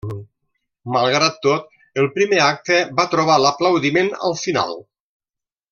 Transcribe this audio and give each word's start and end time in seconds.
Malgrat 0.95 1.37
tot, 1.43 1.69
el 2.03 2.09
primer 2.17 2.41
acte 2.47 2.81
va 3.01 3.07
trobar 3.15 3.39
l'aplaudiment 3.45 4.11
al 4.31 4.35
final. 4.47 4.75